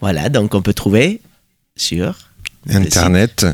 Voilà, 0.00 0.28
donc 0.28 0.54
on 0.54 0.62
peut 0.62 0.74
trouver 0.74 1.20
sur. 1.76 2.14
Internet. 2.68 3.46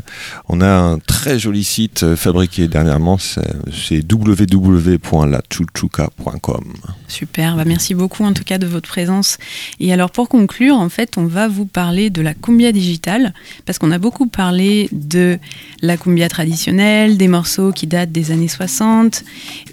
On 0.48 0.60
a 0.60 0.68
un 0.68 0.98
très 0.98 1.38
joli 1.38 1.62
site 1.62 2.02
euh, 2.02 2.16
fabriqué 2.16 2.66
dernièrement, 2.66 3.18
c'est 3.18 4.02
www.lachuchuca.com. 4.12 6.64
Super, 7.06 7.54
bah 7.56 7.64
merci 7.64 7.94
beaucoup 7.94 8.24
en 8.24 8.32
tout 8.32 8.42
cas 8.42 8.58
de 8.58 8.66
votre 8.66 8.88
présence. 8.88 9.38
Et 9.78 9.92
alors 9.92 10.10
pour 10.10 10.28
conclure, 10.28 10.74
en 10.74 10.88
fait, 10.88 11.18
on 11.18 11.26
va 11.26 11.46
vous 11.46 11.66
parler 11.66 12.10
de 12.10 12.20
la 12.20 12.34
cumbia 12.34 12.72
digitale, 12.72 13.32
parce 13.64 13.78
qu'on 13.78 13.92
a 13.92 13.98
beaucoup 13.98 14.26
parlé 14.26 14.88
de 14.90 15.38
la 15.82 15.96
cumbia 15.96 16.28
traditionnelle, 16.28 17.16
des 17.16 17.28
morceaux 17.28 17.70
qui 17.70 17.86
datent 17.86 18.10
des 18.10 18.32
années 18.32 18.48
60, 18.48 19.22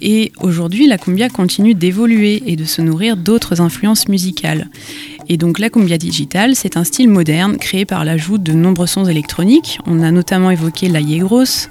et 0.00 0.30
aujourd'hui 0.38 0.86
la 0.86 0.96
cumbia 0.96 1.28
continue 1.28 1.74
d'évoluer 1.74 2.40
et 2.46 2.54
de 2.54 2.64
se 2.64 2.82
nourrir 2.82 3.16
d'autres 3.16 3.60
influences 3.60 4.06
musicales. 4.08 4.68
Et 5.28 5.36
donc 5.36 5.58
la 5.58 5.70
cumbia 5.70 5.98
digitale, 5.98 6.54
c'est 6.54 6.76
un 6.76 6.84
style 6.84 7.08
moderne 7.08 7.56
créé 7.56 7.84
par 7.84 8.04
l'ajout 8.04 8.38
de 8.38 8.52
nombreux 8.52 8.86
sons 8.86 9.06
électroniques. 9.06 9.78
On 9.86 10.02
a 10.02 10.10
notamment 10.10 10.50
évoqué 10.50 10.88
la 10.88 11.00
yegros, 11.00 11.68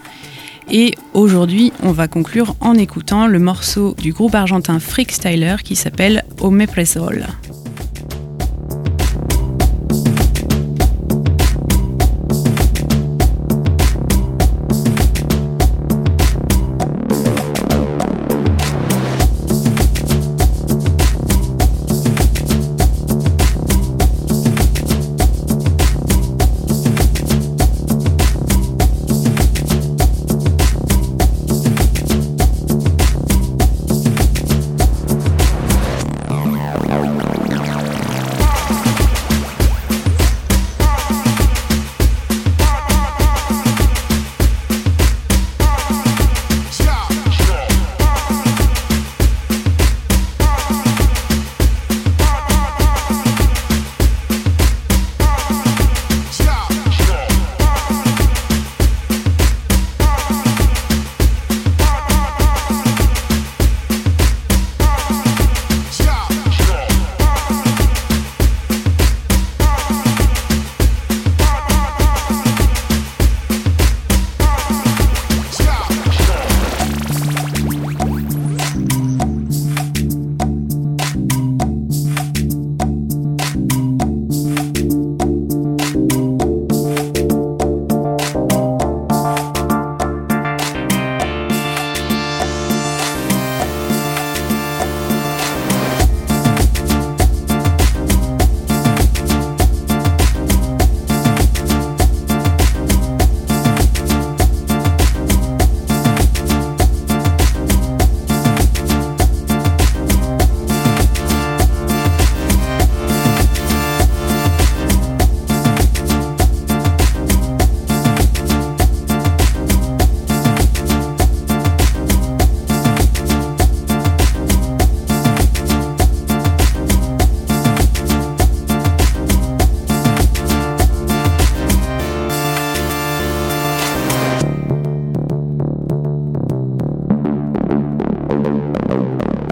et 0.72 0.96
aujourd'hui, 1.14 1.74
on 1.82 1.92
va 1.92 2.08
conclure 2.08 2.56
en 2.60 2.76
écoutant 2.76 3.28
le 3.28 3.40
morceau 3.40 3.96
du 4.02 4.14
groupe 4.14 4.36
argentin 4.36 4.80
Freakstyler 4.80 5.58
qui 5.64 5.76
s'appelle 5.76 6.24
Omepresol. 6.40 7.28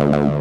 Hello. 0.02 0.40